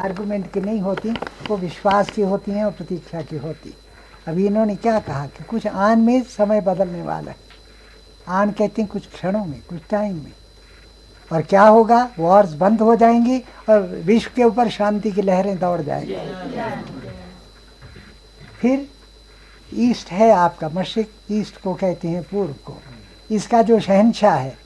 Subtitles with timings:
[0.00, 1.10] Argument की नहीं होती,
[1.48, 3.74] वो विश्वास की होती हैं और प्रतीक्षा की होती।
[4.26, 7.36] अभी इन्होंने क्या कहा कि कुछ आन में समय बदलने वाला है।
[8.28, 10.32] आन कहते हैं कुछ क्षणों में, कुछ टाइम में।
[11.32, 12.10] और क्या होगा?
[12.18, 16.16] वॉर्स बंद हो जाएँगी और विश्व के ऊपर शांति की लहरें दौड़ जाएँगी।
[18.60, 18.88] फिर
[19.74, 22.76] ईस्ट है आपका मशरक ईस्ट को कहते हैं पूर्व को।
[23.30, 24.58] इसका जो शहनशाह है,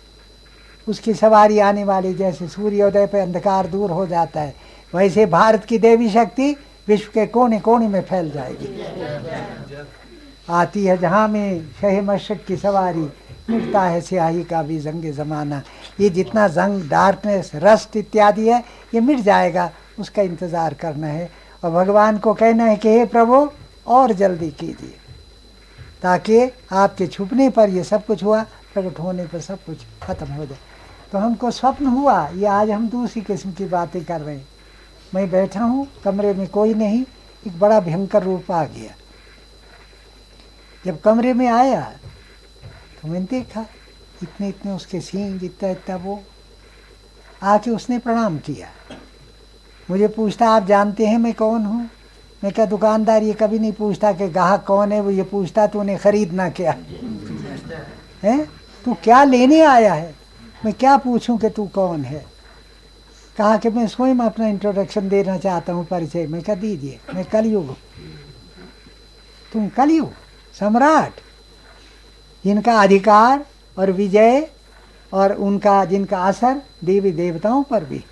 [0.89, 5.79] उसकी सवारी आने वाली, जैसे सूर्योदय पर अंधकार दूर हो जाता है वैसे भारत की
[5.79, 6.57] देवी शक्ति
[6.89, 9.85] विश्व के कोने कोने में फैल जाएगी।
[10.51, 13.09] आती है जहाँ में शह मशक की सवारी,
[13.51, 15.63] मिटता है स्याही का भी जंग ज़माना।
[16.01, 18.63] ये जितना जंग डार्कनेस रस्ट इत्यादि है,
[18.95, 21.31] ये मिट जाएगा, उसका इंतज़ार करना है।
[21.63, 23.49] और भगवान को कहना है कि हे प्रभु,
[23.87, 24.95] और जल्दी कीजिए।
[26.03, 28.43] ताकि आपके छुपने पर ये सब कुछ हुआ,
[28.75, 30.59] प्रकट होने पर सब कुछ खत्म हो जाए।
[31.13, 34.47] तो हमको स्वप्न हुआ, ये आज हम दूसरी किस्म की बातें कर रहे हैं।
[35.15, 37.05] मैं बैठा हूँ कमरे में कोई नहीं
[37.47, 38.95] एक बड़ा भयंकर रूप आ गया।
[40.85, 41.81] जब कमरे में आया
[43.03, 43.65] तो मैंने देखा
[44.23, 46.23] इतने इतने उसके सींग इतना इतना वो
[47.43, 48.69] आके उसने प्रणाम किया।
[49.91, 51.89] मुझे पूछता आप जानते हैं मैं कौन हूँ?
[52.45, 55.81] मैं क्या दुकानदार ये कभी नहीं पूछता कि ग्राहक कौन है वो ये पूछता तो
[55.81, 56.77] उन्हें खरीदना क्या?
[58.23, 58.45] है?
[58.85, 60.15] तू क्या लेने आया है?
[60.65, 62.34] मैं क्या पूछूँ कि तू कौन है?
[63.39, 67.77] कहा कि मैं स्वयं अपना इंट्रोडक्शन देना चाहता हूँ, परिचय। मैं क्या दीजिए, मैं कलयुग
[69.53, 70.13] तुम कलयुग
[70.61, 71.13] सम्राट।
[72.45, 73.47] जिनका अधिकार
[73.79, 74.51] और विजय
[75.13, 78.05] और उनका जिनका असर देवी देवताओं पर भी।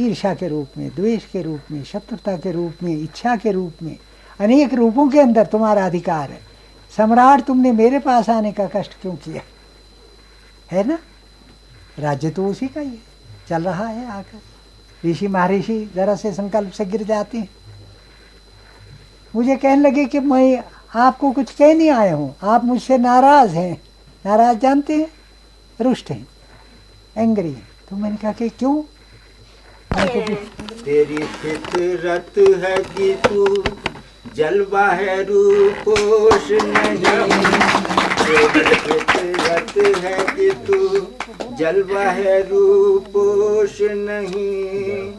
[0.00, 3.82] ईर्षा के रूप में, द्वेष के रूप में, शत्रुता के रूप में, इच्छा के रूप
[3.82, 3.98] में,
[4.40, 6.40] अनेक रूपों के अंदर तुम्हारा अधिकार है।
[6.96, 9.42] सम्राट, तुमने मेरे पास आने का कष्ट क्यों किया?
[10.72, 10.98] है ना?
[11.98, 13.07] राज्य तो उसी का ही है।
[13.48, 17.50] चल रहा है आकर। ऋषि महर्षि जरा से संकल्प से गिर जाते हैं।
[19.36, 20.64] मुझे कहने लगे कि मैं
[20.94, 23.82] आपको कुछ कह नहीं आया हूँ। आप मुझसे नाराज़ हैं।
[24.26, 25.08] नाराज़ जानते हैं?
[25.80, 26.28] रुष्ट हैं।
[27.16, 28.82] एंग्री हैं। तो मैंने कहा कि क्यों?
[30.84, 33.62] तेरी फितरत है कि तू
[34.36, 37.04] जलवा है रूपोश नहीं
[39.94, 40.78] है कि तू।
[41.58, 45.12] जलवा है रूपोश नहीं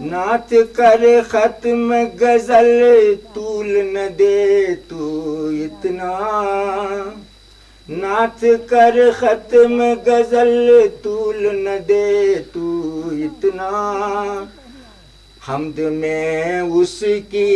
[0.00, 2.70] नात कर खत्म गज़ल
[3.34, 5.06] तूल न दे तू
[5.64, 6.12] इतना।
[7.88, 8.40] नाथ
[8.70, 12.70] कर खत्म गज़ल तूल न दे तू
[13.24, 13.70] इतना।
[15.46, 17.50] हमद में उसकी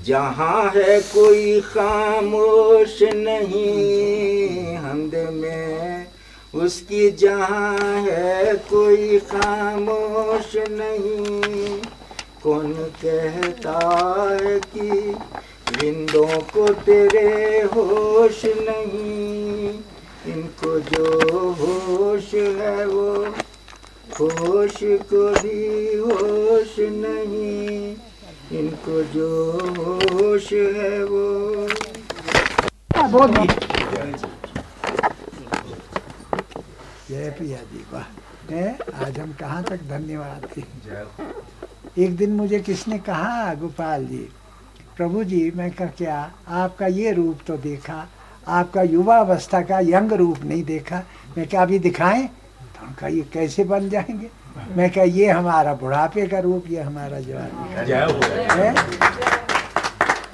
[0.00, 6.06] जहाँ है कोई खामोश नहीं हमद में।
[6.54, 11.80] उसकी जहाँ है कोई खामोश नहीं।
[12.42, 13.78] कौन कहता
[14.42, 14.90] है कि
[15.72, 19.70] विंदों को तेरे होश नहीं।
[20.26, 21.06] इनको जो
[21.50, 23.26] होश है वो
[24.20, 27.96] होश को भी होश नहीं।
[28.58, 29.28] इनको जो
[30.12, 31.22] होश है वो
[33.12, 33.46] बोलिए
[37.10, 38.04] जय प्रिया जी वाह।
[38.50, 40.62] है आज हम कहाँ तक धन्यवाद थे
[42.04, 44.28] एक दिन मुझे किसने कहा गोपाल जी
[44.96, 48.06] प्रभु जी मैं कहा क्या आपका ये रूप तो देखा?
[48.48, 51.02] आपका युवा अवस्था का यंग रूप नहीं देखा?
[51.38, 52.26] मैं क्या अभी दिखाएँ?
[52.26, 54.30] तो उनका ये कैसे बन जाएँगे?
[54.76, 57.50] मैं क्या ये हमारा बुढ़ापे का रूप ये हमारा जवान
[58.50, 58.70] है।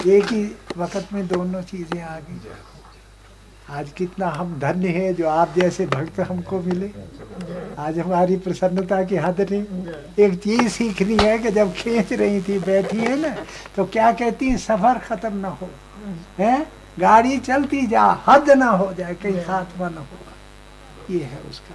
[0.06, 0.42] एक ही
[0.76, 2.38] वक्त में दोनों चीज़ें आ गई।
[3.70, 6.90] आज कितना हम धन्य है जो आप जैसे भक्त हमको मिले।
[7.78, 12.58] आज हमारी प्रसन्नता की हद नहीं। एक चीज़ सीखनी है कि जब खींच रही थी
[12.58, 13.34] बैठी है ना
[13.76, 15.68] तो क्या कहती है सफ़र खत्म ना हो।
[16.38, 16.66] है?
[17.00, 21.74] गाड़ी चलती जा हद ना हो जाए कहीं खात्मा ना हो। ये है उसका।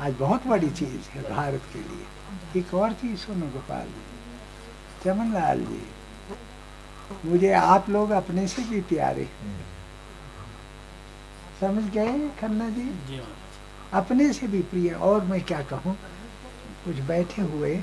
[0.00, 5.32] आज बहुत बड़ी चीज़ है भारत के लिए। एक और चीज़ सुनो गोपाल जी। चमन
[5.32, 5.82] लाल जी
[7.24, 9.28] मुझे आप लोग अपने से भी प्यारे
[11.60, 12.88] समझ गए खन्ना जी?
[13.92, 15.94] अपने से भी प्रिय। और मैं क्या कहूँ?
[16.84, 17.74] कुछ बैठे हुए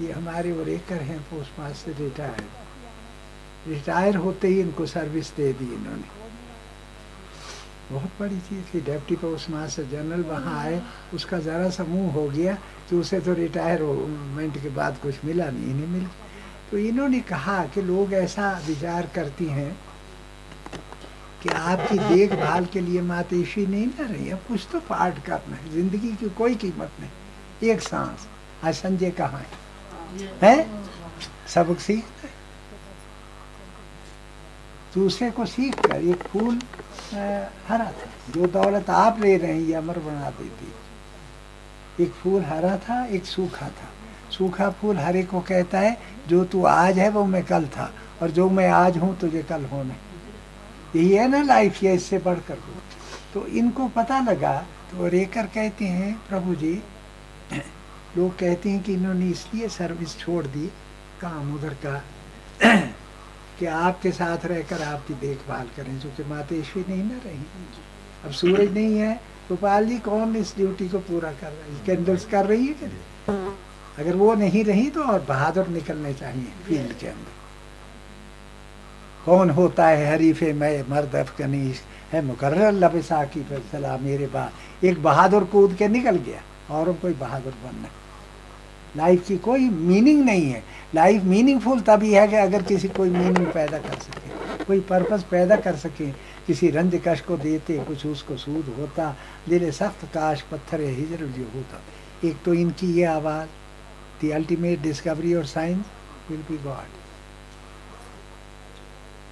[0.00, 2.48] ये हमारे ओरेकर हैं पोस्ट मास्टर रिटायर।
[3.68, 6.25] रिटायर होते ही इनको सर्विस दे दी इन्होंने।
[7.90, 10.80] बहुत बड़ी चीज़ थी। डेप्टी पोस्ट मास्टर जनरल वहाँ आए,
[11.14, 12.54] उसका ज़रा सा मुँह हो गया
[12.90, 16.06] कि उसे तो रिटायरमेंट के बाद कुछ मिला नहीं, इन्हें मिल
[16.70, 19.72] तो इन्होंने कहा कि लोग ऐसा विचार करती हैं
[21.42, 25.72] कि आपकी देखभाल के लिए मातेशी नहीं ना रही अब कुछ तो पाठ करना है,
[25.72, 28.26] ज़िंदगी की कोई कीमत नहीं। एक सांस,
[28.64, 29.64] आज संजय कहाँ है?
[30.42, 30.84] हैं?
[31.54, 32.04] सबक सीख
[34.96, 36.54] दूसरे को सीख कर एक फूल
[37.12, 42.76] हरा था, जो दौलत आप ले रहे हैं, ये अमर बना देती। एक फूल हरा
[42.78, 43.88] था, एक सूखा था।
[44.32, 45.96] सूखा फूल हरे को कहता है,
[46.28, 49.64] जो तू आज है, वो मैं कल था, और जो मैं आज हूँ, तुझे कल
[49.66, 49.94] होना
[50.96, 52.58] यही है ना लाइफ ये इससे बढ़कर
[53.34, 54.56] तो इनको पता लगा
[54.90, 56.74] तो रेकर कहते हैं, प्रभु जी,
[58.16, 60.66] लोग कहते हैं कि इन्होंने इसलिए सर्विस छोड़ दी,
[61.20, 62.00] काम उधर का
[63.58, 67.44] कि आपके साथ रहकर आपकी देखभाल करें, क्योंकि मातेश्वरी नहीं ना रही।
[68.24, 69.14] अब सूरज नहीं है
[69.48, 72.88] गोपाल जी कौन इस ड्यूटी को पूरा कर रहा कैंडल्स कर रही है क्या
[73.98, 77.34] अगर वो नहीं रही तो और बहादुर निकलने चाहिए फ़ील्ड के अंदर।
[79.24, 81.80] कौन होता है हरीफे मैं, मर्द अफगनीश?
[82.12, 83.42] है मुकर्र लबिसा की
[83.72, 87.88] चला मेरे बाद एक बहादुर कूद के निकल गया, और कोई बहादुर बनना।
[88.96, 90.62] लाइफ की कोई मीनिंग नहीं है।
[90.94, 95.56] लाइफ मीनिंगफुल तभी है कि अगर किसी कोई मीनिंग पैदा कर सके, कोई पर्पस पैदा
[95.56, 96.10] कर सके,
[96.46, 99.14] किसी रंज कश को देते, कुछ उसको सूद होता
[99.48, 101.80] दिले सख्त काश पत्थर हिजर जो होता।
[102.24, 103.48] एक तो इनकी ये आवाज़
[104.20, 105.84] दी अल्टीमेट डिस्कवरी और साइंस
[106.30, 107.04] विल बी गॉड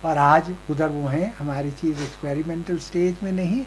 [0.07, 3.65] और आज उधर वो हैं, हमारी चीज़ एक्सपेरिमेंटल स्टेज में नहीं।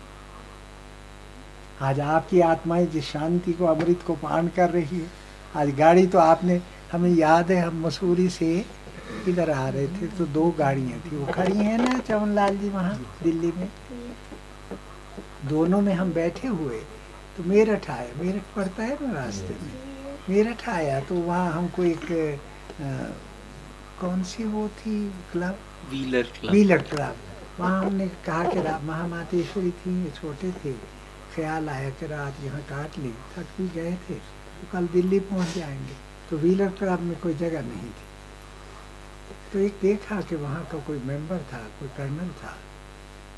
[1.81, 6.19] आज आपकी आत्माएँ जिस शांति को, अमृत को पान कर रही है आज गाड़ी तो
[6.19, 6.61] आपने
[6.91, 8.49] हमें याद है हम मसूरी से
[9.27, 12.69] इधर आ रहे थे तो दो गाड़ियाँ थी। वो खड़ी हैं ना चवन लाल जी
[12.69, 13.69] वहाँ दिल्ली में?
[15.49, 16.79] दोनों में हम बैठे हुए
[17.37, 19.71] तो मेरठ आए। मेरठ पड़ता है ना रास्ते में?
[20.29, 22.11] मेरठ आया तो वहाँ हमको एक
[22.81, 22.91] आ,
[24.01, 24.97] कौन सी वो थी
[25.31, 25.57] club?
[25.89, 26.51] Wheeler club.
[26.51, 27.15] Wheeler club.
[27.59, 30.73] वहाँ हमने कहा कि महामातेश्वरी थी छोटे थे।
[31.35, 34.15] ख्याल आया कि रात यहाँ काट ली थक भी गए थे।
[34.57, 35.95] तो कल दिल्ली पहुँच जाएँगे।
[36.29, 38.07] तो व्हीलर क्लब में कोई जगह नहीं थी।
[39.53, 42.57] तो एक देखा कि वहाँ का कोई मेंबर था, कोई कर्नल था।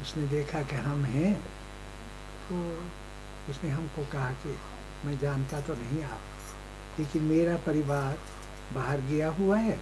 [0.02, 1.34] उसने देखा कि हम हैं।
[2.50, 2.56] तो
[3.50, 4.58] उसने हमको कहा कि
[5.06, 6.22] मैं जानता तो नहीं आप,
[7.00, 8.18] लेकिन मेरा परिवार
[8.74, 9.80] बाहर गया हुआ है।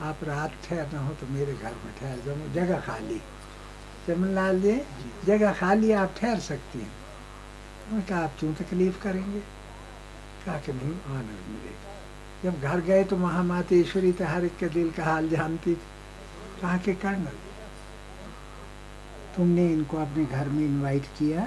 [0.00, 3.20] आप रात ठहरना हो तो मेरे घर में ठहर जाओ जगह खाली।
[4.06, 4.80] चमन लाल जी,
[5.24, 6.92] जगह खाली आप ठहर सकती हैं।
[7.92, 9.57] मैं कहा, आप क्यों तकलीफ़ करेंगे?
[10.48, 11.86] कहा कि नहीं ऑनर मिलेगा
[12.44, 15.80] जब घर गए तो महामातेश्वरी तो हर एक के दिल का हाल जानती थी।
[16.60, 17.36] कहा कि कर्नल
[19.36, 21.46] तुमने इनको अपने घर में इनवाइट किया?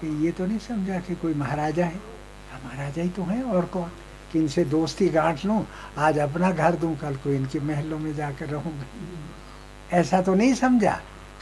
[0.00, 2.00] कि ये तो नहीं समझा कि कोई महाराजा है,
[2.64, 3.90] महाराजा ही तो है, और कौन?
[4.32, 5.66] कि इनसे दोस्ती गांठ लूँ,
[5.98, 10.92] आज अपना घर दूँ, कल को इनके महलों में जाकर रहूँगा। ऐसा तो नहीं समझा।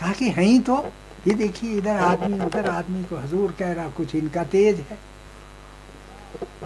[0.01, 0.77] कहा कि है ही तो।
[1.29, 4.99] ये देखिए, इधर आदमी, उधर आदमी को हजूर कह रहा, कुछ इनका तेज है।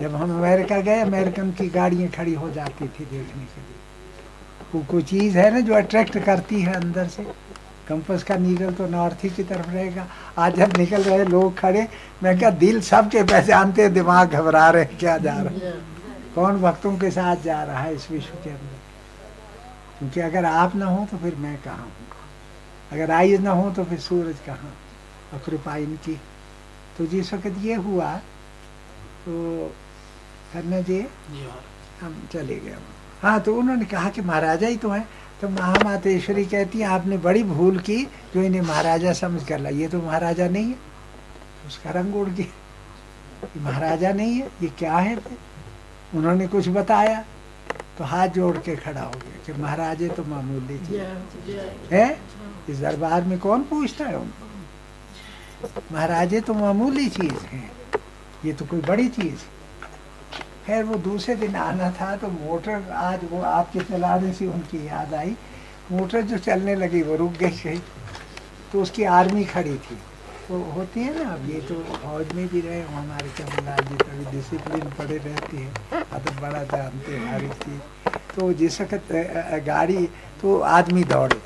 [0.00, 3.78] जब हम अमेरिका गए, अमेरिकन की गाड़ियाँ खड़ी हो जाती थी देखने के लिए।
[4.74, 7.22] वो कोई चीज़ है ना जो अट्रैक्ट करती है अंदर से?
[7.88, 10.06] कंपस का नीडल तो नॉर्थ ही की तरफ़ रहेगा।
[10.38, 11.88] आज जब निकल रहे लोग खड़े,
[12.22, 15.72] मैं क्या दिल सबके पहचानते दिमाग घबरा रहे क्या जा रहा है?
[16.34, 18.78] कौन भक्तों के साथ जा रहा है इस विश्व के अंदर?
[19.98, 21.92] क्योंकि अगर आप ना हो तो फिर मैं कहाँ हूँ?
[22.92, 24.72] अगर आइज़ ना हो तो फिर सूरज कहाँ?
[25.34, 26.20] और कृपा इनकी।
[26.98, 28.20] तो जिस वक्त ये हुआ
[29.24, 29.72] तो
[30.52, 30.98] करना जी।
[32.00, 32.76] हम चले गए
[33.22, 35.00] हाँ तो उन्होंने कहा कि महाराजा ही तो है।
[35.40, 38.02] तो महामातेश्वरी कहती है आपने बड़ी भूल की
[38.34, 42.28] जो इन्हें महाराजा समझ कर ला ये तो महाराजा नहीं है। तो उसका रंग उड़
[42.28, 45.16] गया। महाराजा नहीं है ये क्या है?
[45.16, 47.24] फिर उन्होंने कुछ बताया।
[47.98, 52.18] तो हाथ जोड़ के खड़ा हो गया कि महाराजे तो मामूली चीज़। है?
[52.68, 55.94] इस दरबार में कौन पूछता है उनको?
[55.94, 57.79] महाराजे तो मामूली चीज़ है।
[58.44, 59.40] ये तो कोई बड़ी चीज़।
[60.66, 65.14] खैर, वो दूसरे दिन आना था तो मोटर आज वो आपके चलाने से उनकी याद
[65.14, 65.36] आई।
[65.92, 67.78] मोटर जो चलने लगी, वो रुक गई गई
[68.72, 69.98] तो उसकी आर्मी खड़ी थी।
[70.48, 74.24] तो होती है ना, अब ये तो फौज में भी रहे हमारे चमनलाल जी तभी
[74.30, 79.12] डिसिप्लिन पड़े रहती है। आदत बड़ा जानते हैं हर एक चीज़। तो जिस वक्त
[79.66, 80.06] गाड़ी
[80.42, 81.40] तो आदमी दौड़े।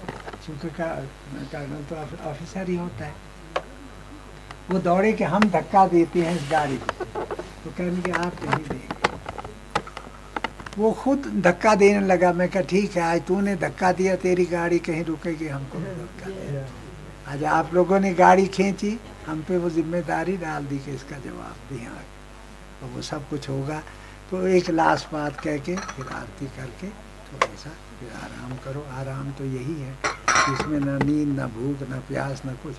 [0.47, 1.97] क्योंकि कर्नल तो
[2.31, 3.13] ऑफिसर ही होता है।
[4.71, 8.65] वो दौड़े कि हम धक्का देते हैं इस गाड़ी को। तो कहने के आप नहीं
[8.69, 8.93] देंगे।
[10.79, 14.79] वो खुद धक्का देने लगा। मैं कहा, ठीक है, आज तूने धक्का दिया, तेरी गाड़ी
[14.81, 16.73] कहीं रुकेगी, हमको धक्का
[17.33, 21.57] आज आप लोगों ने गाड़ी खींची, हम पे वो ज़िम्मेदारी डाल दी कि इसका जवाब
[21.71, 21.91] दिया
[22.81, 23.83] तो वो सब कुछ होगा।
[24.31, 29.31] तो एक लास्ट बात कह के, फिर आरती करके थोड़ा सा फिर आराम करो। आराम
[29.39, 29.93] तो यही है
[30.53, 32.75] इसमें ना नींद, ना भूख, ना प्यास, ना कुछ।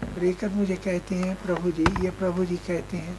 [0.03, 3.15] और एकर मुझे कहते हैं प्रभु जी ये प्रभु जी कहते हैं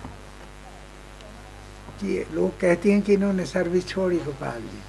[2.01, 4.83] कि लोग कहते हैं कि इन्होंने सर्विस छोड़ी गोपाल जी।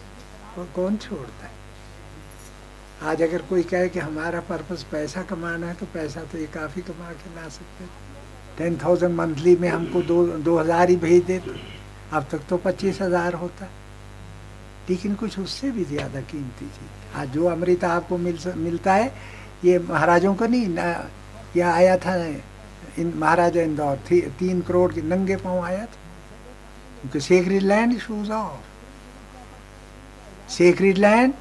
[0.58, 1.52] और कौन छोड़ता है?
[3.04, 6.82] आज अगर कोई कहे कि हमारा पर्पस पैसा कमाना है तो पैसा तो ये काफ़ी
[6.82, 7.84] कमा के ला सकते
[8.58, 11.52] टेन थाउज़ेंड मंथली में हमको दो दो हज़ार ही भेज देते।
[12.14, 13.66] अब तक तो पच्चीस हज़ार होता।
[14.90, 19.14] लेकिन कुछ उससे भी ज़्यादा कीमती चीज़। आज जो अमृत आपको मिल मिलता है,
[19.66, 21.10] ये महाराजों को नहीं, ना
[21.56, 22.16] यह आया था,
[22.98, 26.06] इन, महाराजा इंदौर, थी, तीन करोड़ के नंगे पाँव आया था।
[27.02, 28.66] क्योंकि sacred land shoes off
[30.52, 31.34] sacred land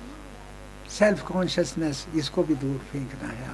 [0.90, 3.48] self consciousness इसको भी दूर फेंकना है।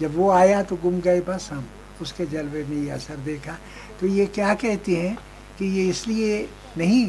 [0.00, 1.66] जब वो आया तो गुम गए बस हम।
[2.02, 3.56] उसके जलवे में ये असर देखा।
[4.00, 5.16] तो ये क्या कहते हैं
[5.58, 6.48] कि ये इसलिए
[6.78, 7.06] नहीं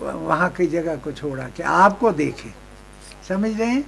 [0.00, 2.50] वहाँ की जगह को छोड़ा कि आपको देखे।
[3.28, 3.84] समझ रहे हैं?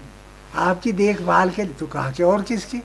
[0.54, 2.82] आपकी देखभाल के लिए तो कहा कि और किसकी?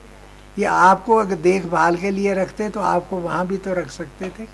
[0.58, 4.48] ये आपको अगर देखभाल के लिए रखते तो आपको वहाँ भी तो रख सकते थे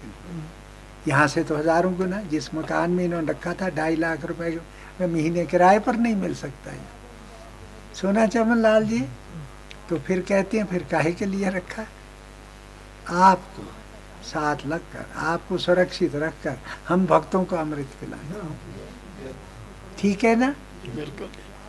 [1.08, 4.60] यहाँ से तो हज़ारों गुना, जिस मकान में इन्होंने रखा था, ढाई लाख रुपए
[5.02, 6.80] महीने किराए पर नहीं मिल सकता है।
[7.94, 9.00] सोना चमन लाल जी
[9.90, 11.84] तो फिर कहते हैं, फिर काहे के लिए रखा?
[13.10, 13.64] आपको
[14.24, 16.58] साथ लगकर आपको सुरक्षित रखकर
[16.88, 19.34] हम भक्तों को अमृत पिलाए।
[20.00, 20.54] ठीक है ना?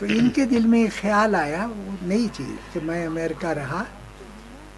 [0.00, 3.84] तो इनके दिल में ख्याल आया वो नई चीज़ कि मैं अमेरिका रहा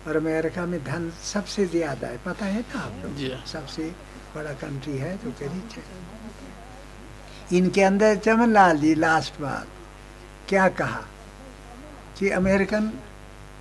[0.06, 3.94] और अमेरिका में धन सबसे ज़्यादा है। पता है ना आप लोग। सबसे
[4.36, 5.48] बड़ा कंट्री है तो कह
[7.56, 9.66] इनके अंदर चमन लाल जी लास्ट बात
[10.48, 11.02] क्या कहा
[12.18, 12.92] कि अमेरिकन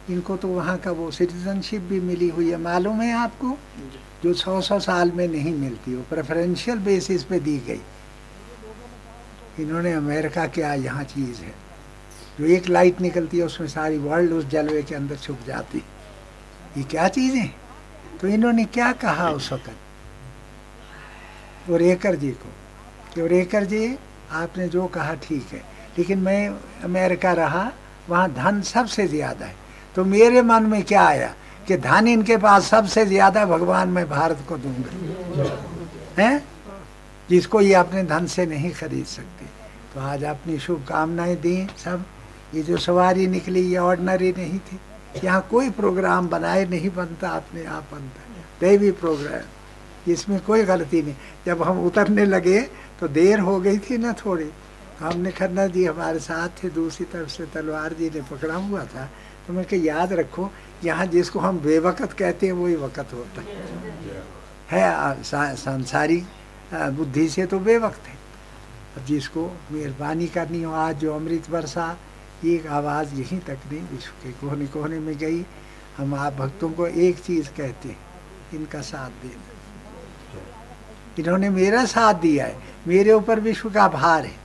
[0.09, 3.57] इनको तो वहाँ का वो सिटीजनशिप भी मिली हुई है। मालूम है आपको?
[4.23, 7.81] जो। सौ सौ साल में नहीं मिलती वो प्रेफरेंशियल बेसिस पे दी गई।
[9.59, 11.53] इन्होंने अमेरिका क्या यहाँ चीज़ है।
[12.39, 15.77] जो एक लाइट निकलती है उसमें सारी वर्ल्ड उस जलवे के अंदर छुप जाती।
[16.77, 17.49] ये क्या चीज़ें
[18.21, 19.75] तो इन्होंने क्या कहा उस वक्त?
[21.71, 22.49] और एकर जी को
[23.13, 23.97] कि और एकर जी
[24.33, 25.61] आपने जो कहा ठीक है।
[25.97, 26.49] लेकिन मैं
[26.83, 27.71] अमेरिका रहा
[28.09, 29.55] वहाँ धन सबसे ज़्यादा है।
[29.95, 31.33] तो मेरे मन में क्या आया
[31.67, 35.45] कि धन इनके पास सबसे ज़्यादा भगवान मैं भारत को दूँगा।
[36.17, 36.43] हैं?
[37.29, 39.45] जिसको ये अपने धन से नहीं खरीद सकते।
[39.93, 42.03] तो आज अपनी शुभकामनाएँ दी सब।
[42.55, 44.79] ये जो सवारी निकली, ये ऑर्डनरी नहीं थी।
[45.23, 48.23] यहाँ कोई प्रोग्राम बनाए नहीं बनता अपने आप बनता
[48.61, 52.59] दैवी प्रोग्राम इसमें कोई गलती नहीं। जब हम उतरने लगे
[52.99, 54.49] तो देर हो गई थी ना थोड़ी।
[54.99, 59.09] हमने खन्ना जी हमारे साथ थे, दूसरी तरफ़ से तलवार जी ने पकड़ा हुआ था।
[59.47, 60.49] तो मैं कहा याद रखो,
[60.83, 63.47] यहाँ जिसको हम बेवकत कहते हैं, वही वक़्त होता है।
[64.71, 65.23] है
[65.55, 66.23] सांसारिक
[66.93, 68.15] बुद्धि से तो बेवक्त है।
[68.97, 71.97] अब जिसको मेहरबानी करनी हो, आज जो अमृत वर्षा
[72.45, 75.45] एक आवाज़ यहीं तक नहीं, विश्व के कोने कोने में गई।
[75.97, 77.97] हम आप भक्तों को एक चीज़ कहते हैं,
[78.53, 79.53] इनका साथ देना।
[81.19, 84.35] इन्होंने मेरा साथ दिया है, मेरे ऊपर विश्व का भार है,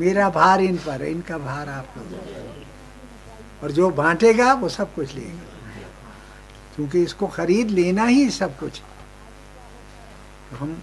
[0.00, 2.55] मेरा भार इन पर है, इनका भार आप लोग
[3.62, 5.54] और जो बांटेगा वो सब कुछ लेगा।
[6.76, 8.80] क्योंकि इसको खरीद लेना ही सब कुछ।
[10.50, 10.76] तो हम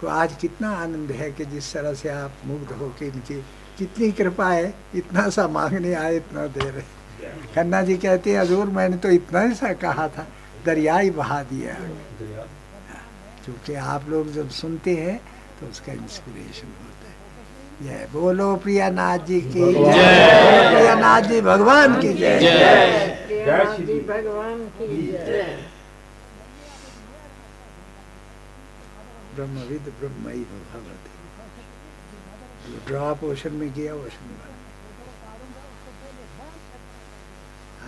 [0.00, 3.40] को आज कितना आनंद है कि जिस तरह से आप मुग्ध हो के इनकी
[3.78, 6.82] कितनी कृपा है इतना सा मांगने आए इतना दे रहे।
[7.54, 10.26] खन्ना जी कहते हैं हजूर मैंने तो इतना ही सा कहा था
[10.66, 11.74] दरिया ही बहा दिया
[13.44, 15.18] क्योंकि आप लोग जब सुनते हैं
[15.60, 16.87] तो उसका इंस्पिरेशन है।
[17.82, 22.38] जय। बोलो प्रिया नाथ जी की जय। प्रिया नाथ जी भगवान की जय।
[24.08, 25.42] भगवान की जय।
[29.36, 30.24] ब्रह्मविद ब्रह्म
[30.72, 31.16] भवती
[32.70, 34.46] जो ड्रॉप ओशन में गया ओशन में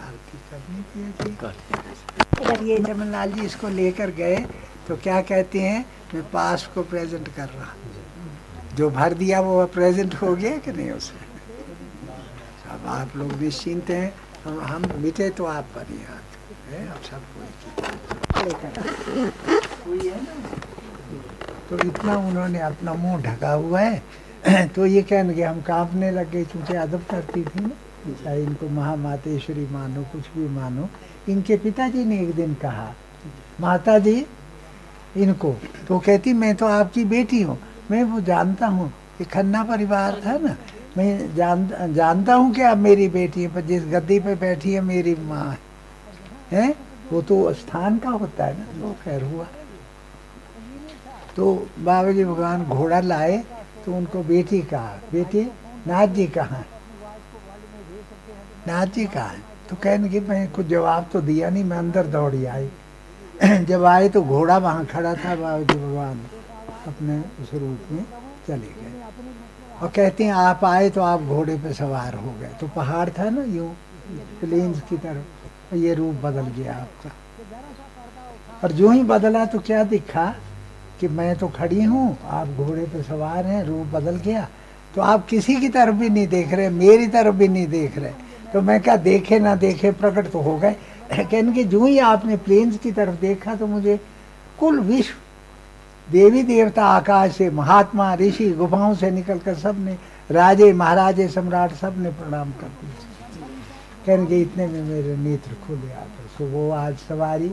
[0.07, 0.81] आरती करनी
[1.21, 1.37] थी
[2.45, 4.37] अगर ये जमनलाल जी इसको लेकर गए
[4.89, 7.75] तो क्या कहते हैं मैं पास को प्रेजेंट कर रहा
[8.77, 11.27] जो भर दिया वो प्रेजेंट हो गया कि नहीं उसमें
[12.71, 14.13] अब आप लोग निश्चिंत हैं।
[14.45, 15.99] हम हम मिटे तो आप पर ही
[16.73, 17.23] अब सब
[19.85, 20.19] कोई है
[21.71, 26.31] तो इतना उन्होंने अपना मुँह ढका हुआ है। तो ये कहने के हम कांपने लग
[26.31, 27.71] गए, चूँकि अदब करती थी ना।
[28.23, 30.89] चाहे इनको महामातेश्वरी मानो, कुछ भी मानो।
[31.29, 32.95] इनके पिताजी ने एक दिन कहा
[33.61, 34.27] माता जी
[35.17, 35.53] इनको।
[35.89, 37.59] तो कहती, मैं तो आपकी बेटी हूँ।
[37.91, 40.57] मैं वो जानता हूँ कि खन्ना परिवार था ना।
[40.97, 44.81] मैं जान, जानता हूँ कि आप मेरी बेटी है, पर जिस गद्दी पे बैठी है
[44.81, 45.57] मेरी माँ
[46.53, 46.75] है।
[47.13, 49.47] वो तो स्थान का होता है ना तो खैर हुआ।
[51.37, 53.37] तो बाबा जी भगवान घोड़ा लाए
[53.85, 55.43] तो उनको बेटी कहा, बेटी,
[55.87, 56.65] नाथ जी कहाँ
[58.69, 59.33] नाथ जी कहा
[59.69, 62.69] तो कहने की, मैं कुछ जवाब तो दिया नहीं, मैं अंदर दौड़ी आई।
[63.65, 66.21] जब आए तो घोड़ा वहाँ खड़ा था बाबा जी भगवान।
[66.87, 68.05] अपने उस रूप में
[68.49, 68.93] चले गए।
[69.83, 73.29] और कहते हैं, आप आए तो आप घोड़े पे सवार हो गए। तो पहाड़ था
[73.31, 73.75] ना, यूँ
[74.41, 77.11] प्लेन्स की तरफ़ ये रूप बदल गया आपका।
[78.63, 80.35] और जो ही बदला तो क्या दिखा
[81.01, 84.49] कि मैं तो खड़ी हूँ, आप घोड़े पे सवार हैं, रूप बदल गया।
[84.95, 88.13] तो आप किसी की तरफ़ भी नहीं देख रहे, मेरी तरफ़ भी नहीं देख रहे।
[88.53, 90.77] तो मैं क्या देखे ना देखे प्रकट तो हो गए।
[91.13, 93.99] कहने कि जो ही आपने प्लेन्स की तरफ़ देखा तो मुझे
[94.59, 95.15] कुल विश्व
[96.11, 99.97] देवी देवता आकाश से, महात्मा, ऋषि, गुफाओं से निकलकर सबने
[100.31, 103.07] राजे, महाराजे, सम्राट सबने प्रणाम कर दिया।
[104.07, 107.53] कहने के इतने में मेरे नेत्र खुले आकर सो वो आज सवारी,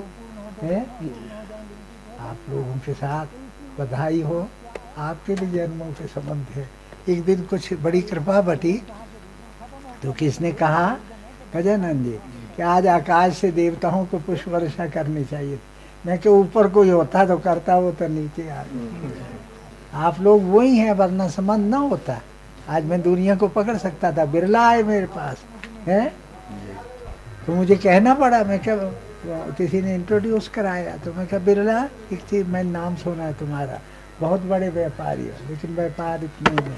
[0.62, 0.82] है?
[2.20, 3.26] आप लोगों के साथ
[3.80, 4.48] बधाई हो।
[4.98, 6.70] आपके भी जन्मों के संबंध है।
[7.10, 8.74] एक दिन कुछ बड़ी कृपा बटी
[10.04, 10.96] तो किसने कहा?
[11.56, 12.20] गजानंद जी,
[12.56, 15.60] कि आज आकाश से देवताओं को पुष्प वर्षा करनी चाहिए।
[16.08, 18.64] मैं के ऊपर कोई होता तो करता वो तो नीचे आ
[20.06, 22.20] आप लोग वही हैं, वरना संबंध ना होता।
[22.70, 25.44] आज मैं दुनिया को पकड़ सकता था, बिरला आए मेरे पास,
[25.88, 26.08] है?
[27.46, 28.76] तो मुझे कहना पड़ा, मैं क्या
[29.58, 31.84] किसी ने इंट्रोड्यूस कराया तो मैं क्या बिरला,
[32.14, 33.80] एक चीज़ मैं नाम सुना है तुम्हारा।
[34.22, 36.76] बहुत बड़े व्यापारी हो, लेकिन व्यापार इतने नहीं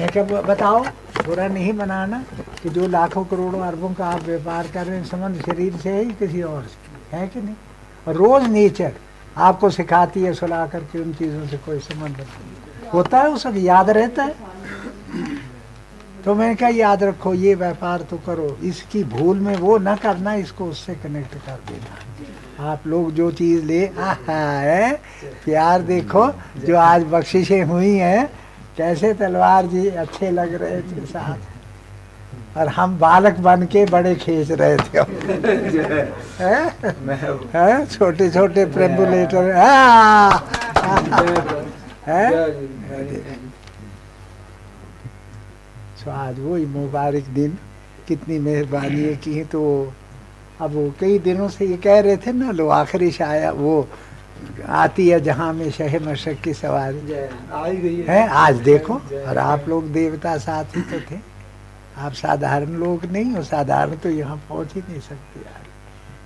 [0.00, 0.84] मैं क्या बताओ,
[1.26, 2.24] बुरा नहीं बनाना
[2.62, 6.04] कि जो लाखों करोड़ों अरबों का आप व्यापार कर रहे हैं, संबंध शरीर से है
[6.04, 6.83] ही किसी और से?
[7.14, 8.14] है कि नहीं?
[8.14, 8.92] रोज नेचर
[9.36, 13.90] आपको सिखाती है सुला करके उन चीज़ों से कोई संबंध नहीं। होता है सब, याद
[13.90, 14.34] रहता है।
[16.24, 20.34] तो मैं क्या याद रखो, ये व्यापार तो करो। इसकी भूल में वो ना करना,
[20.34, 23.90] इसको उससे कनेक्ट कर देना। आप लोग जो चीज़ ले
[24.28, 24.94] है?
[25.44, 26.30] प्यार देखो,
[26.66, 28.30] जो आज बख्शिशें हुई हैं।
[28.76, 31.53] कैसे तलवार जी अच्छे लग रहे थे साथ।
[32.56, 35.02] और हम बालक बन के बड़े खींच रहे थे।
[37.86, 39.52] छोटे छोटे प्रेम्बुलेटर
[46.04, 47.58] तो आज वही मुबारक दिन
[48.08, 49.92] कितनी मेहरबानी की तो
[50.60, 53.88] अब वो कई दिनों से ये कह रहे थे ना लो आखिरी शाया वो
[54.68, 58.94] आती है जहाँ में शह मशक की सवारी। है आज देखो।
[59.28, 61.18] और आप लोग देवता साथ ही तो थे।
[61.96, 65.66] आप साधारण लोग नहीं हो, साधारण तो यहाँ पहुँच ही नहीं सकते यार।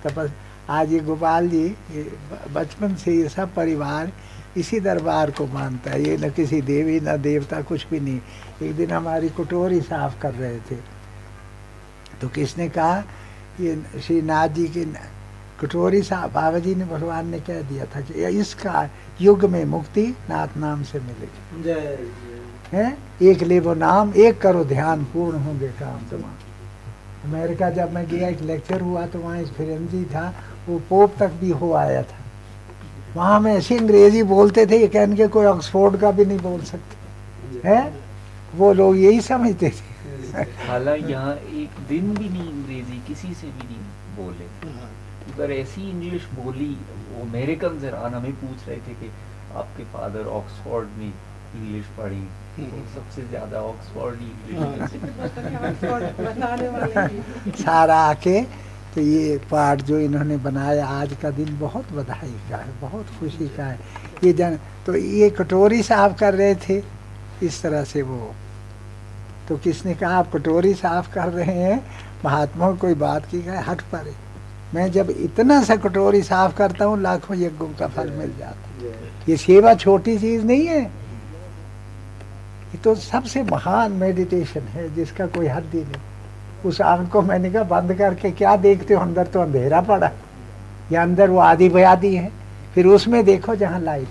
[0.03, 0.31] तो बस,
[0.69, 2.11] आज ये गोपाल जी, ये
[2.53, 4.11] बचपन से ये सब परिवार
[4.57, 8.19] इसी दरबार को मानता है। ये न किसी देवी, न देवता, कुछ भी नहीं।
[8.61, 10.75] एक दिन हमारी कटोरी साफ़ कर रहे थे।
[12.21, 13.03] तो किसने कहा,
[13.59, 14.85] ये श्री नाथ जी की
[15.61, 18.89] कटोरी साहब बाबा जी ने भगवान ने कह दिया था कि इसका
[19.21, 21.63] युग में मुक्ति नाथ नाम से मिलेगी।
[22.73, 22.97] है?
[23.21, 26.35] एक ले वो नाम, एक करो ध्यान, पूर्ण होंगे काम तमाम
[27.25, 30.33] अमेरिका जब मैं गया, एक लेक्चर हुआ तो वहाँ एक फिरंजी था,
[30.69, 32.17] वो पोप तक भी हो आया था।
[33.15, 36.61] वहाँ में ऐसी अंग्रेज़ी बोलते थे, ये कहने के कोई ऑक्सफोर्ड का भी नहीं बोल
[36.61, 37.93] सकते। है?
[38.55, 39.89] वो लोग यही समझते थे।
[40.67, 43.77] हालाँकि यहाँ एक दिन भी नहीं अंग्रेज़ी, किसी से भी नहीं
[44.17, 44.45] बोले।
[45.33, 46.77] अगर ऐसी इंग्लिश बोली,
[47.13, 49.11] वो अमेरिकन जरान हमें पूछ रहे थे कि
[49.55, 51.13] आपके फादर ऑक्सफोर्ड में
[51.55, 52.27] इंग्लिश पढ़ी।
[52.95, 54.17] सबसे ज़्यादा ऑक्सफोर्ड
[57.55, 58.41] सारा आके
[58.95, 63.47] तो ये पार्ट जो इन्होंने बनाया आज का दिन बहुत बधाई का है बहुत खुशी
[63.47, 63.79] का है।
[64.23, 66.83] ये जन तो ये कटोरी साफ़ कर रहे थे
[67.43, 68.33] इस तरह से वो।
[69.49, 71.85] तो किसने कहा आप कटोरी साफ़ कर रहे हैं?
[72.25, 74.13] महात्मा कोई बात की गए हट पड़े।
[74.73, 78.91] मैं जब इतना सा कटोरी साफ़ करता हूँ लाखों यज्ञों का फल मिल जाता है।
[79.29, 80.98] ये सेवा छोटी चीज़ नहीं है।
[82.71, 86.01] ये तो सबसे महान मेडिटेशन है जिसका कोई हद ही नहीं।
[86.65, 89.01] उस आँख को मैंने कहा बंद करके क्या देखते हो?
[89.01, 90.11] अंदर तो अंधेरा पड़ा
[90.91, 92.31] या अंदर वो आदि बयादी है।
[92.75, 94.07] फिर उसमें देखो जहाँ लाइट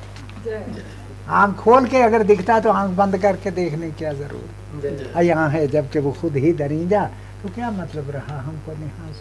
[1.29, 5.17] आँख खोल के अगर दिखता तो आँख बंद करके देखने क्या ज़रूरत?
[5.17, 7.05] यहाँ है जबकि वो खुद ही दरीजा
[7.43, 9.15] तो क्या मतलब रहा हमको निहाज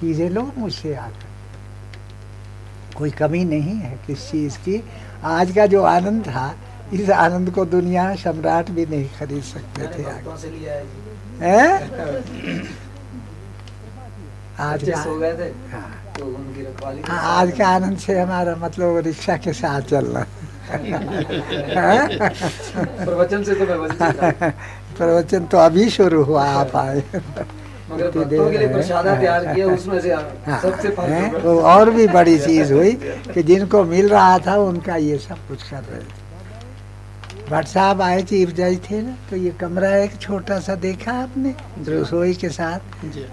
[0.00, 1.26] चीज़ें लो मुझसे आकर।
[2.96, 4.82] कोई कमी नहीं है किस चीज़ की।
[5.24, 6.48] आज का जो आनंद था
[6.92, 10.28] इस आनंद को दुनिया सम्राट भी नहीं खरीद सकते थे आगे
[14.60, 16.24] आज का हाँ। तो
[17.08, 20.24] हाँ, आज का आनंद से हमारा मतलब रिक्शा के साथ चलना
[23.04, 23.64] प्रवचन से तो
[24.98, 27.02] प्रवचन तो अभी शुरू हुआ आप आए।
[27.90, 30.60] मगर के लिए तैयार किया उसमें से हाँ,
[31.42, 32.92] तो और भी बड़ी चीज़ हुई
[33.34, 36.17] कि जिनको मिल रहा था उनका ये सब कुछ कर रहे थे।
[37.50, 41.54] भट्ट साहब आए चीफ जज थे ना तो ये कमरा एक छोटा सा देखा आपने
[41.88, 42.80] रसोई के साथ।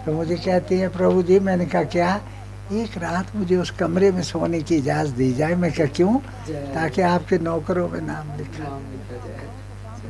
[0.06, 2.16] तो मुझे कहती है प्रभु जी मैंने कहा क्या?
[2.74, 5.56] एक रात मुझे उस कमरे में सोने की इजाज़त दी जाए?
[5.56, 6.18] मैं कहा क्यों?
[6.74, 8.70] ताकि आपके नौकरों में नाम लिखा
[9.26, 9.48] जाए।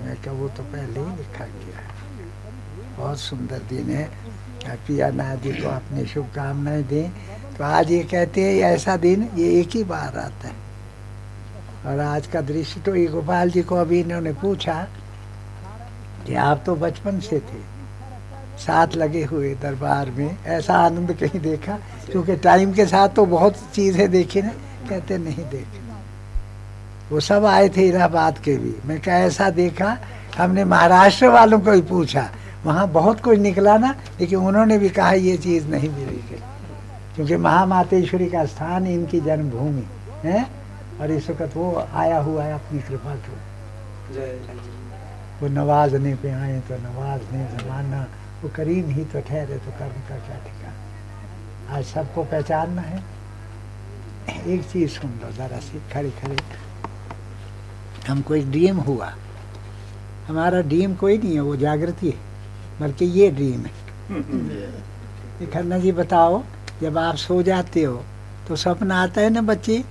[0.06, 1.94] मैं कहा वो तो पहले ही लिखा गया है।
[2.98, 4.10] बहुत सुंदर दिन है।
[4.88, 7.10] पिया नादी को अपनी शुभकामनाएँ दें।
[7.58, 10.64] तो आज ये कहते हैं ऐसा दिन ये एक ही बार आता है।
[11.86, 14.76] और आज का दृश्य तो ये गोपाल जी को अभी इन्होंने पूछा
[16.26, 17.60] कि आप तो बचपन से थे,
[18.58, 21.78] साथ लगे हुए दरबार में, ऐसा आनंद कहीं देखा?
[22.12, 24.52] क्योंकि टाइम के साथ तो बहुत चीज़ें देखी ना,
[24.89, 25.84] कहते नहीं देखी।
[27.12, 29.98] वो सब आए थे इलाहाबाद के भी। मैं क्या ऐसा देखा?
[30.38, 32.30] हमने महाराष्ट्र वालों को भी पूछा।
[32.65, 36.41] वहाँ बहुत कुछ निकला ना, लेकिन उन्होंने भी कहा, ये चीज़ नहीं मिलेगी
[37.15, 39.84] क्योंकि महामातेश्वरी का स्थान इनकी जन्मभूमि,
[40.24, 40.45] है?
[41.02, 43.34] और इस वक्त वो आया हुआ है अपनी कृपा को
[44.14, 44.40] जय
[45.42, 48.02] वो नवाजने पे आए तो नवाजने जमाना
[48.44, 53.04] वो करीम ही तो ठहरे तो कर्म का क्या ठिकाना। आज सबको पहचानना है।
[54.48, 56.38] एक चीज़ सुन लो जरा सी खड़े खड़े।
[58.08, 59.14] हमको एक ड्रीम हुआ।
[60.28, 63.74] हमारा ड्रीम कोई नहीं है वो जागृति है बल्कि ये ड्रीम है।
[65.54, 66.44] खन्ना जी बताओ
[66.82, 68.04] जब आप सो जाते हो
[68.48, 69.84] तो सपन आता है ना बच्चे?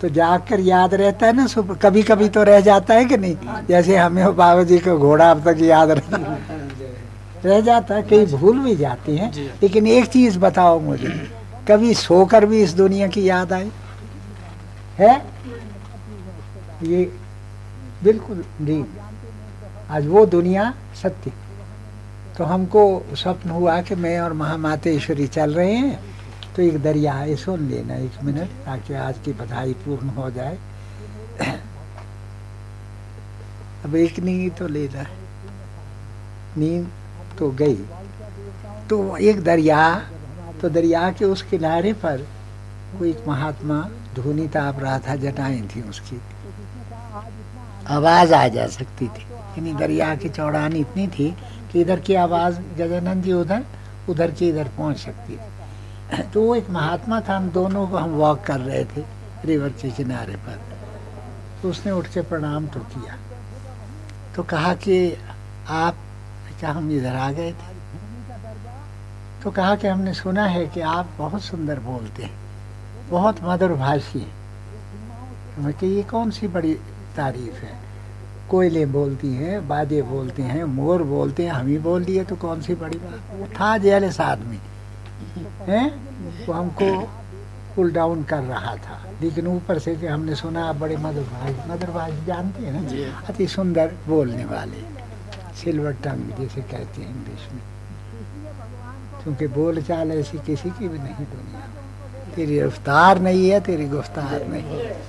[0.00, 3.16] तो जाग कर याद रहता है ना सुबह कभी कभी तो रह जाता है कि
[3.16, 3.36] नहीं?
[3.68, 6.36] जैसे हमें बाबा जी का घोड़ा अब तक याद रह
[7.44, 9.32] रह जाता है कई भूल भी जाते हैं।
[9.62, 11.08] लेकिन एक चीज़ बताओ मुझे
[11.68, 13.70] कभी सोकर भी इस दुनिया की याद आई?
[14.98, 15.16] है?
[16.82, 17.04] ये
[18.04, 18.84] बिल्कुल नहीं।
[19.90, 21.32] आज वो दुनिया सत्य।
[22.38, 22.82] तो हमको
[23.14, 26.17] स्वप्न हुआ कि मैं और महामातेश्वरी चल रहे हैं।
[26.58, 30.56] तो एक दरिया है सुन लेना एक मिनट ताकि आज की बधाई पूर्ण हो जाए।
[33.84, 35.04] अब एक नींद तो लेना
[36.58, 36.88] नींद
[37.38, 37.74] तो गई।
[38.90, 39.82] तो एक दरिया
[40.62, 42.26] तो दरिया के उस किनारे पर
[42.98, 43.78] कोई एक महात्मा
[44.14, 46.20] धुनी ताप रहा था जटाएँ थी उसकी।
[47.86, 51.30] आवाज़ आ जा सकती थी। यानी दरिया की चौड़ानी इतनी थी
[51.72, 53.64] कि इधर की आवाज़ गजानंद जी उधर
[54.08, 55.56] उधर की इधर पहुँच सकती थी।
[56.34, 59.04] तो वो एक महात्मा था, हम दोनों को हम वॉक कर रहे थे
[59.44, 60.60] रिवर के किनारे पर।
[61.62, 63.16] तो उसने उठ के प्रणाम तो किया।
[64.36, 65.16] तो कहा कि
[65.68, 65.96] आप
[66.60, 67.78] क्या हम इधर आ गए थे?
[69.42, 72.34] तो कहा कि हमने सुना है कि आप बहुत सुंदर बोलते हैं,
[73.10, 74.34] बहुत मधुर भाषी हैं।
[75.56, 76.74] तो कि ये कौन सी बड़ी
[77.16, 77.78] तारीफ़ है?
[78.50, 82.62] कोयले बोलती हैं, बाजे बोलते हैं, मोर बोलते हैं, हम ही बोल दिए तो कौन
[82.62, 83.40] सी बड़ी बात?
[83.40, 84.58] वो था जेलस आदमी।
[85.70, 85.88] है?
[86.46, 87.00] वो हमको
[87.76, 92.24] पुल डाउन कर रहा था। लेकिन ऊपर से कि हमने सुना आप बड़े मधुर भाषी
[92.26, 93.22] जानते हैं ना?
[93.28, 94.98] अति सुंदर बोलने वाले।
[95.56, 97.62] सिल्वर टंग जैसे कहते हैं इंग्लिश में।
[99.22, 101.68] क्योंकि बोल चाल ऐसी किसी की भी नहीं दुनिया।
[102.34, 105.02] तेरी रफ्तार नहीं है तेरी गुफ्तार नहीं है।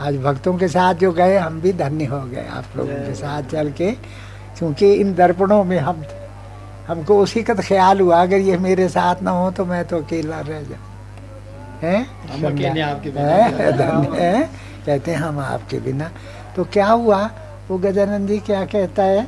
[0.00, 3.42] आज भक्तों के साथ जो गए हम भी धन्य हो गए। आप लोगों के साथ
[3.42, 3.92] चल के
[4.58, 6.19] क्योंकि इन दर्पणों में हम थे।
[6.90, 9.98] हमको उसी का तो ख्याल हुआ अगर ये मेरे साथ ना हो तो मैं तो
[9.98, 10.86] अकेला रह जाऊँ।
[11.82, 12.06] हैं?
[12.30, 14.50] हम अकेले आपके बिना हैं?
[14.86, 16.10] कहते हैं हम आपके बिना।
[16.56, 17.20] तो क्या हुआ?
[17.68, 19.26] वो गजानंद जी क्या कहता है?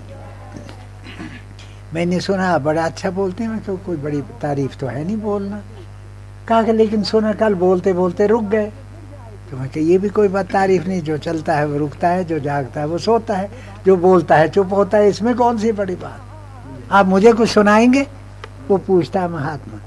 [1.95, 5.63] मैंने सुना बड़ा अच्छा बोलते हैं तो कोई बड़ी तारीफ़ तो है नहीं बोलना।
[6.49, 8.67] कहा कि लेकिन सुना कल बोलते बोलते रुक गए।
[9.51, 12.39] तो मैं ये भी कोई बात तारीफ़ नहीं जो चलता है वो रुकता है जो
[12.41, 13.51] जागता है वो सोता है
[13.87, 16.21] जो बोलता है चुप होता है इसमें कौन सी बड़ी बात?
[16.93, 18.07] आप मुझे कुछ सुनाएँगे?
[18.69, 19.81] वो पूछता है महात्मा।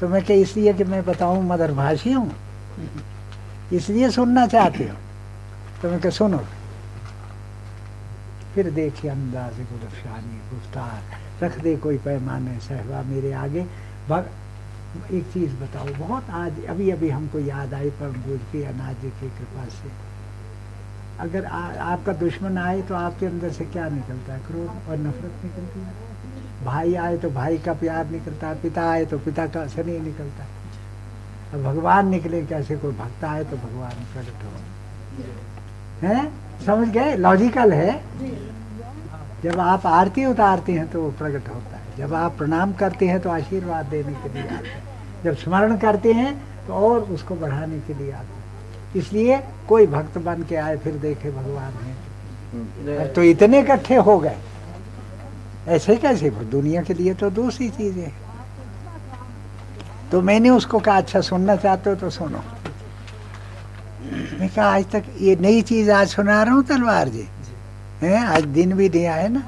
[0.00, 2.32] तो मैं क्या इसलिए कि मैं बताऊँ मदर भाषी हूँ।
[3.72, 4.96] इसलिए सुनना चाहते हो।
[5.82, 6.38] तो मैं क्या सुनो।
[8.54, 13.66] फिर देखिए अंदाज गुलफशानी गुफ्तार। रख दे कोई पैमाने सहबा मेरे आगे।
[14.08, 14.28] भग
[15.12, 19.28] एक चीज़ बताओ बहुत आज अभी अभी हमको याद आई पर भोज की अनाज की
[19.28, 20.14] कृपा से।
[21.20, 21.58] अगर आ,
[21.92, 24.40] आपका दुश्मन आए तो आपके अंदर से क्या निकलता है?
[24.40, 26.13] क्रोध और नफरत निकलती है।
[26.64, 30.44] भाई आए तो भाई का प्यार निकलता है पिता आए तो पिता का स्नेह निकलता।
[30.44, 30.52] है
[31.54, 34.50] अब भगवान निकले कैसे कोई भक्त आए तो भगवान प्रकट हो
[36.06, 36.32] हैं?
[36.66, 37.16] समझ गए?
[37.16, 38.00] लॉजिकल है?
[39.42, 43.20] जब आप आरती उतारते हैं तो वो प्रकट होता है। जब आप प्रणाम करते हैं
[43.20, 44.82] तो आशीर्वाद देने के लिए आते हैं।
[45.24, 46.34] जब स्मरण करते हैं
[46.66, 48.42] तो और उसको बढ़ाने के लिए आते हैं।
[48.96, 51.92] इसलिए कोई भक्त बन के आए फिर देखे भगवान है।
[53.14, 54.36] तो इतने इकट्ठे हो गए।
[55.68, 58.12] ऐसे कैसे दुनिया के लिए तो दूसरी चीज़ है।
[60.10, 62.38] तो मैंने उसको कहा अच्छा सुनना चाहते हो तो सुनो।
[64.40, 67.28] मैं कहा, आज तक ये नई चीज़ आज सुना रहा हूँ, तलवार जी।
[68.02, 68.24] हैं?
[68.26, 69.42] आज दिन भी दिया है ना?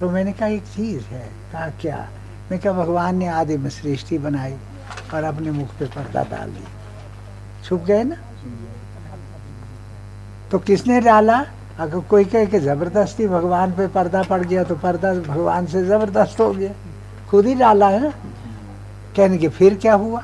[0.00, 2.08] तो मैंने कहा, एक चीज़ है। कहा, क्या?
[2.50, 4.56] मैं कहा, भगवान ने आदि में सृष्टि बनाई
[5.14, 6.70] और अपने मुख पे पर्दा डाल दिया।
[7.64, 8.16] छुप गए ना?
[10.50, 11.46] तो किसने डाला?
[11.80, 16.40] अगर कोई कहे कि ज़बरदस्ती भगवान पे पर्दा पड़ गया तो पर्दा भगवान से ज़बरदस्त
[16.40, 16.72] हो गया।
[17.30, 18.10] खुद ही डाला है ना।
[19.16, 20.22] कहने के फिर क्या हुआ?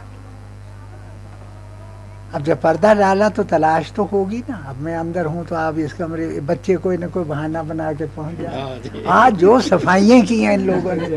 [2.35, 5.79] अब जब पर्दा डाला तो तलाश तो होगी ना। अब मैं अंदर हूँ तो आप
[5.79, 10.43] इस कमरे बच्चे कोई ना कोई बहाना बना के पहुँच जाए। आज जो सफाइयाँ की
[10.43, 11.17] हैं इन लोगों ने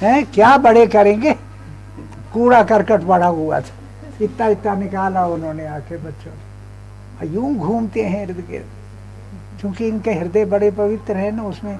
[0.00, 1.32] हैं क्या बड़े करेंगे?
[2.32, 8.22] कूड़ा करकट पड़ा हुआ था। इतना इतना निकाला उन्होंने आके बच्चों ने। यूँ घूमते हैं
[8.22, 8.75] इर्द गिर्द
[9.60, 11.76] क्योंकि इनके हृदय बड़े पवित्र है ना उसमें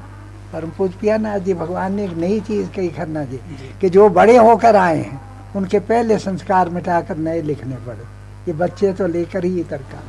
[0.53, 3.39] परम पूज पियानाथ जी भगवान ने एक नई चीज़ कही खन्ना जी
[3.81, 5.21] कि जो बड़े होकर आए हैं
[5.57, 8.05] उनके पहले संस्कार मिटाकर नए लिखने पड़े।
[8.49, 10.01] ये बच्चे तो लेकर ही इतर का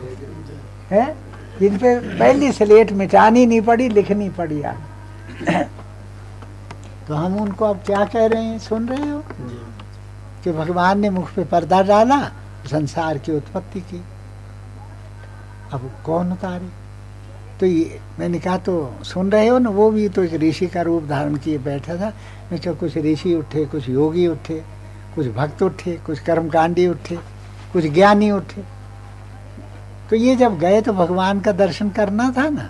[0.89, 1.15] है?
[1.60, 5.67] जिन पे पहली स्लेट मिटानी नहीं पड़ी लिखनी पड़ी यार
[7.08, 8.60] तो हम उनको अब क्या कह रहे हैं?
[8.60, 9.23] सुन रहे हो?
[10.43, 12.19] कि भगवान ने मुख पे पर्दा डाला
[12.65, 14.03] संसार की उत्पत्ति की।
[15.73, 16.67] अब कौन उतारे?
[17.60, 20.82] तो ये, मैंने कहा तो सुन रहे हो ना, वो भी तो एक ऋषि का
[20.82, 22.13] रूप धारण किए बैठा था।
[22.52, 24.63] मैं कहा, कुछ ऋषि उठे, कुछ योगी उठे,
[25.15, 27.15] कुछ भक्त उठे, कुछ कर्मकांडी उठे,
[27.74, 28.63] कुछ ज्ञानी उठे।
[30.10, 32.70] तो ये जब गए तो भगवान का दर्शन करना था ना।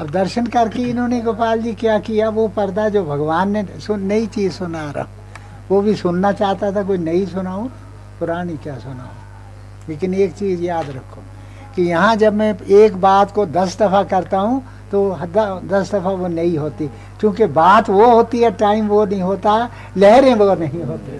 [0.00, 4.26] अब दर्शन करके इन्होंने गोपाल जी क्या किया, वो पर्दा जो भगवान ने सुन, नई
[4.26, 5.08] चीज़ सुना रहा।
[5.68, 7.68] वो भी सुनना चाहता था, कोई नई सुनाऊ,
[8.18, 11.22] पुरानी क्या सुनाऊ। लेकिन एक चीज़ याद रखो
[11.76, 16.28] कि यहाँ जब मैं एक बात को दस दफ़ा करता हूँ तो दस दफ़ा वो
[16.28, 16.86] नहीं होती।
[17.20, 21.18] क्योंकि बात वो होती है टाइम वो नहीं होता, लहरें वो नहीं होती।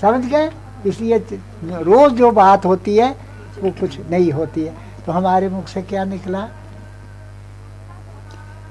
[0.00, 0.50] समझ गए?
[0.86, 1.18] इसलिए
[1.64, 3.10] रोज जो बात होती है,
[3.62, 4.74] वो कुछ नहीं होती है।
[5.06, 6.48] तो हमारे मुख से क्या निकला?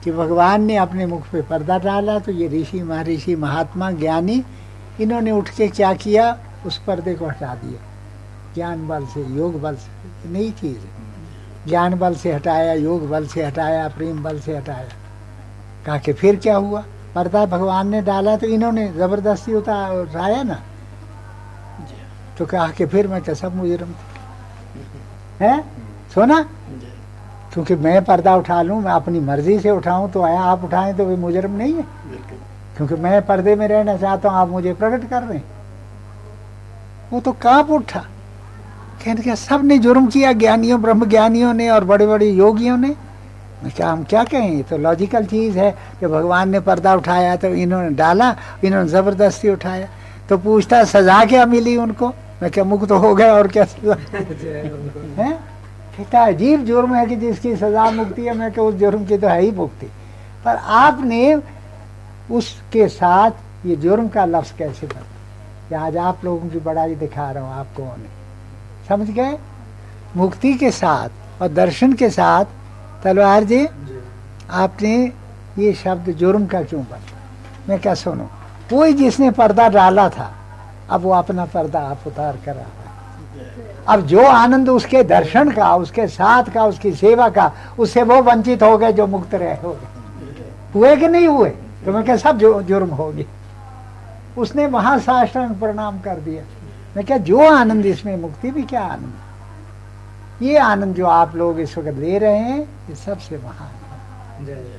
[0.04, 4.44] कि भगवान ने अपने मुख पे पर्दा डाला तो ये ऋषि महर्षि महात्मा ज्ञानी,
[5.02, 6.38] इन्होंने उठ के क्या किया?
[6.66, 7.80] उस पर्दे को हटा दिया
[8.56, 10.98] ज्ञान बल से योग बल से नई चीज़। है
[11.68, 14.88] ज्ञान बल से हटाया योग बल से हटाया प्रेम बल से हटाया।
[15.86, 16.84] कहा कि फिर क्या हुआ?
[17.16, 20.60] पर्दा भगवान ने डाला तो इन्होंने ज़बरदस्ती उठाया ना।
[22.38, 23.94] तो कहा कि फिर मैं कैसा मुजरम
[25.40, 25.60] है?
[26.14, 26.42] सोना?
[27.54, 31.06] क्योंकि मैं पर्दा उठा लूँ मैं अपनी मर्ज़ी से उठाऊं तो आया आप उठाएँ तो
[31.06, 31.84] वे मुजरम नहीं है।
[32.78, 35.44] क्योंकि मैं पर्दे में रहना चाहता हूँ आप मुझे प्रकट कर रहे हैं।
[37.12, 38.06] वो तो काँप उठा।
[39.06, 40.32] कहने क्या सबने जुर्म किया?
[40.34, 42.88] ज्ञानियों ब्रह्म ज्ञानियों ने और बड़े बड़े योगियों ने?
[43.64, 44.56] मैं क्या हम क्या कहें?
[44.56, 49.50] ये तो लॉजिकल चीज़ है। कि भगवान ने पर्दा उठाया तो इन्होंने डाला इन्होंने ज़बरदस्ती
[49.50, 49.88] उठाया।
[50.30, 52.08] तो पूछता सजा क्या मिली उनको?
[52.42, 53.94] मैं क्या मुक्त हो गए और क्या सजा?
[55.24, 55.32] है?
[55.98, 59.28] कहता अजीब जुर्म है कि जिसकी सजा मुक्ति है। मैं क्या उस जुर्म की तो
[59.28, 59.86] है ही मुक्ति।
[60.46, 61.36] पर आपने
[62.32, 63.32] उसके साथ
[63.66, 67.84] ये जुर्म का लफ्ज कैसे बना आज आप लोगों की बड़ाई दिखा रहा हूँ आपको
[67.84, 68.19] ने
[68.90, 69.38] समझ गए?
[70.16, 72.46] मुक्ति के साथ और दर्शन के साथ
[73.04, 73.68] तलवार जी
[74.52, 74.96] आपने
[75.60, 78.30] ये शब्द जुर्म का क्यों बना मैं क्या सुनो?
[78.70, 80.32] कोई जिसने पर्दा डाला था
[80.90, 82.78] अब वो अपना पर्दा आप उतार कर रहा है।
[83.88, 88.64] अब जो आनंद उसके दर्शन का उसके साथ का उसकी सेवा का उससे वो वंचित
[88.64, 89.88] हो गए जो मुक्त रहे हो गए।
[90.76, 91.50] हुए कि नहीं हुए?
[91.86, 93.26] तो मैं क्या सब जुर्म होगी
[94.38, 96.44] उसने महासाष्टांग प्रणाम कर दिया।
[96.98, 100.44] मैं क्या जो आनंद, इसमें मुक्ति भी क्या आनंद?
[100.44, 104.79] ये आनंद जो आप लोग इस वक्त ले रहे हैं, ये सबसे महान है।